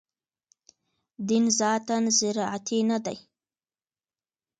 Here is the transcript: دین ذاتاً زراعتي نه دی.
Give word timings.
دین 1.27 1.45
ذاتاً 1.59 1.97
زراعتي 2.19 2.79
نه 2.89 2.97
دی. 3.05 3.17